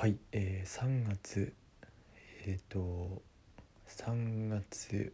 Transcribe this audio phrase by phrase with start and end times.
[0.00, 1.52] はい、えー、3月
[2.46, 3.20] えっ、と
[3.88, 5.12] 3月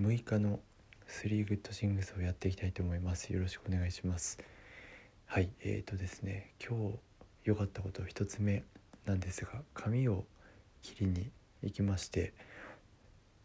[0.00, 0.60] 6日の
[1.08, 3.32] 3グッドシングスをやっていきたいと思います。
[3.32, 4.38] よろしくお願いします。
[5.24, 6.98] はいえっ、とですね今日
[7.46, 8.62] 良かったこと一つ目
[9.06, 10.24] なんですが髪を
[10.82, 11.28] 切りに
[11.64, 12.32] 行きまして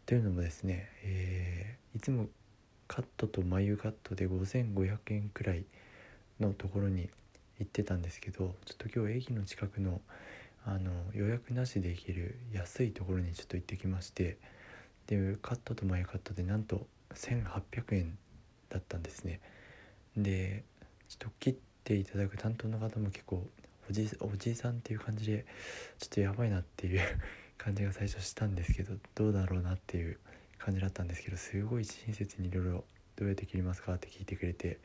[0.06, 2.28] というのもですね、えーいつも
[2.86, 5.64] カットと眉カットで5500円くらい
[6.38, 7.10] のところに
[7.58, 10.00] 行ってたんですけどちょっと今日駅の近くの
[10.64, 14.38] あの予約なしで行ける安いところにちょっと行ってきまして
[15.06, 18.18] でカットと眉カットでなんと1800円
[18.68, 19.40] だったんですね。
[20.16, 20.64] で
[21.08, 23.46] ちょっと切っていただく担当の方も結構
[23.90, 25.46] おじおじさんっていう感じで
[25.98, 27.00] ちょっとやばいなっていう
[27.58, 30.18] 感じが最初したんですけどどうだろうなっていう
[30.58, 32.84] 感じだったんですけどすごい親切にいろいろ
[33.16, 34.78] どうやって切りますかって聞いてくれて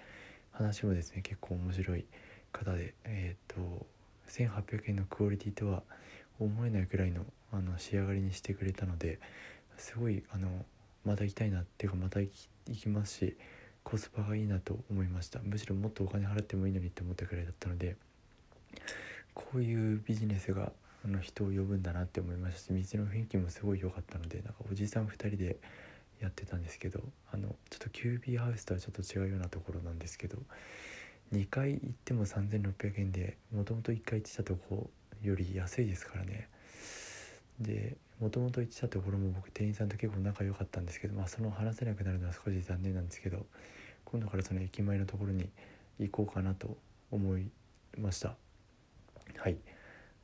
[0.52, 2.06] 話もですね結構面白い
[2.52, 3.86] 方でえっ、と
[4.30, 5.84] 1800円のクオリティとは
[6.40, 9.20] 思えないくらいのあの仕上がりにしてくれたので
[9.78, 10.66] すごいあの
[11.06, 12.30] また行きたいなっていうかまた行
[12.74, 13.38] きますし
[13.84, 15.40] コスパがいいなと思いました。
[15.40, 17.96] むしろもっとお金払ってもいいのにって思ったくらいだったので
[19.34, 20.74] こういうビジネスが
[21.06, 25.58] あの人を呼ぶんだなって思いましたし道の雰囲気もすごい良かったのでなんかおじさん2人で
[26.20, 27.00] やってたんですけど
[27.32, 30.38] あのちょっとキュービーハウスとはちょっと違うようなところなんですけど
[31.34, 34.90] 2回行っても3600円でもともと1回行ってたとこ
[35.22, 36.48] より安いですからね。
[37.60, 43.46] でもともと行ってたところも僕店員さんと結構仲良かったんですけどまあその話せなくなるのは少し残念なんですけど
[44.06, 45.50] 今度からその駅前のところに
[46.00, 46.78] 行こうかなと
[47.12, 47.50] 思い
[47.98, 48.36] ました。
[49.38, 49.58] はい。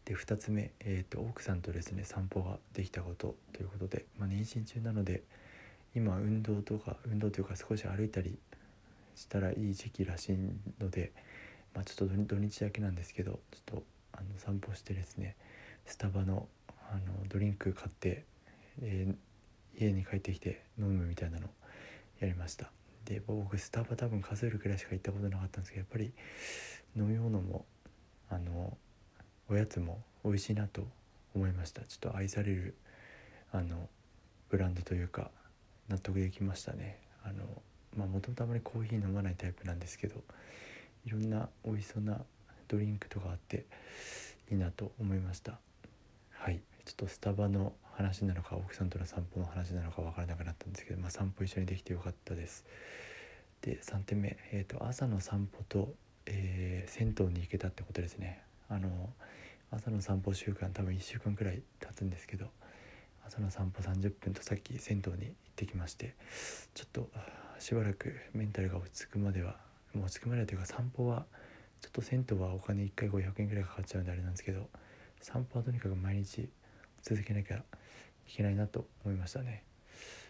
[0.06, 5.24] で2つ目、えー、と奥さんとですね散歩ができたことということで、まあ、妊娠中なので
[5.96, 8.38] 今運動とか運動というか少し歩いたり
[9.16, 10.38] したらいい時期らしい
[10.80, 11.12] ので、
[11.74, 13.84] まあ、ちょっと土日だけなんですけどちょっと
[14.14, 15.36] あの散歩してですね
[15.86, 16.48] スタバの
[16.92, 18.26] あのドリンク買って、
[18.82, 19.16] えー
[19.80, 21.48] 家に帰ってきて飲むみたいなの
[22.20, 22.70] やりました。
[23.06, 26.14] で僕スタバ多分数えるくらいしか行ったことなかったんですけどやっぱり
[26.96, 27.66] 飲み物も
[28.30, 28.78] あの
[29.50, 30.88] おやつも美味しいなと
[31.36, 31.82] 思いました。
[31.82, 32.76] ちょっと愛される
[33.52, 33.90] あの
[34.50, 35.32] ブランドというか
[35.90, 37.00] 納得できましたね。
[37.24, 37.44] あの
[37.98, 40.22] まあもともとあまりコーヒー飲まないタイプなんですけど
[41.06, 42.20] いろんな美味しそうな
[42.68, 43.66] ドリンクとかあって
[44.52, 45.60] いいなと思いました。
[46.32, 46.62] はい。
[46.86, 52.66] ちょっとスタバの話なのか奥さんとの散歩の話なのか分からなくなったんですけど、まあ、散歩一緒にできてよかったです。
[53.62, 55.94] で3点目、えー、と朝の散歩と、
[56.26, 58.42] えー銭湯に行けたってことですね。
[58.70, 59.10] あの
[59.72, 62.48] 朝の散歩習慣多分1週間くらい経つんですけど
[63.26, 66.16] 朝の散歩30分とさっき銭湯に行ってきまして
[66.74, 67.10] ちょっと
[67.64, 69.56] しばらくメンタルが落ち着くまでは
[69.94, 71.26] もう落ち着くまでというか散歩は
[71.80, 74.68] ちょっと銭湯はお金1回500円くらいかかっちゃうんであれなんですけど
[75.22, 76.50] 散歩はとにかく毎日
[77.04, 77.62] 続けなきゃい
[78.36, 79.64] けないなと思いましたね。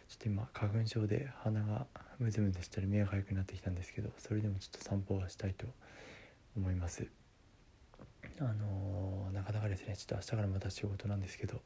[0.09, 1.88] ちょっと今花粉症で鼻が
[2.19, 5.65] ムズムズしたり目が痒くなってきたんですけどそれでもちょっと散歩はしたいと
[6.55, 7.07] 思います。
[8.41, 11.61] あのーなかなかですねちょっと明日からまた仕事なんですけどちょっ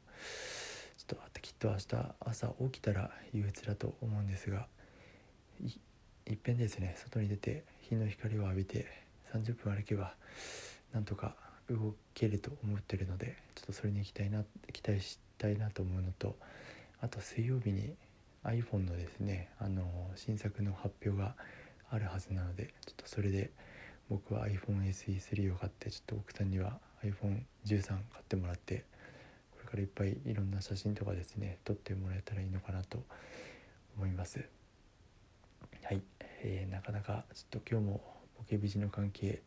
[1.08, 4.66] とあときっと明日朝起きたら憂鬱だと思うんですが
[6.26, 8.86] いっぺんですね外に出て日の光を浴びて
[9.32, 10.14] 30分歩けば
[10.92, 11.34] なんとか
[11.70, 16.36] 動けると思ってるのでちょっとそれに行きたいな期待したいなと思うのと
[17.00, 17.94] あと水曜日に
[18.44, 19.82] iPhone のですねあの
[20.16, 21.34] 新作の発表が
[21.90, 23.50] あるはずなのでちょっとそれで
[24.08, 28.84] 僕は iPhone SE3 を買ってちょっと奥さんには iPhone13 買ってもらって
[29.52, 33.02] これからいっぱいいろんな写真とかですね撮ってもらえたらいいのかなと
[33.96, 34.57] 思います。
[35.84, 36.02] はい、
[36.42, 38.00] えーなかなかちょっと今日も
[38.36, 39.42] ボケビジの関係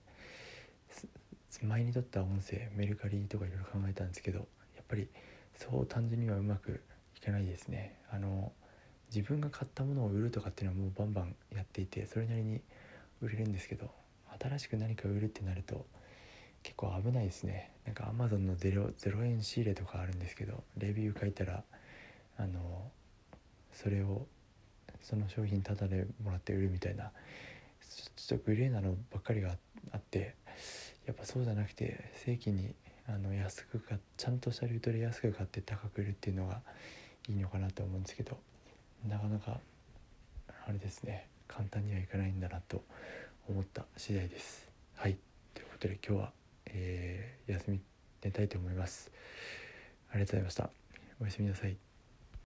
[1.64, 4.40] 前に撮った音声メルカリとかいろいろ考えたんですけど
[4.76, 5.08] やっぱり
[5.56, 6.82] そう単純にはうまく
[7.18, 7.96] いかないですね。
[8.12, 8.52] あの
[9.14, 12.62] 自分が買ったものを売るとかっていうのはもうバンバンやっていてそれなりに
[13.22, 13.92] 売れるんですけど
[14.40, 15.86] 新しく何か売るってなると
[16.64, 17.72] 結構危ないですね。
[17.86, 21.64] なんか Amazon の 0, 0円仕入れとかあるんですけどレビュー書いたら
[22.38, 22.90] あの
[23.74, 24.26] それを
[25.02, 27.12] その商品タダでもらって売るみたいな
[28.18, 29.56] ちょっとグレーなのばっかりが
[29.92, 30.36] あって
[31.06, 32.74] やっぱそうじゃなくて正規に
[33.08, 36.62] あの安くかちゃんとしたルートで安く買って高く売るっていうのが
[37.28, 38.38] いいのかなと思うんですけど
[39.08, 39.60] なかなか
[40.68, 42.84] あれですね簡単にはいかないんだなと
[43.50, 44.70] 思った次第です。
[44.96, 45.18] はい。
[45.54, 46.32] ということで今日は、
[46.68, 47.82] えー休み
[48.24, 49.12] 寝たいと思います。
[50.12, 50.70] ありがとうございました。
[51.20, 51.91] おやすみなさい。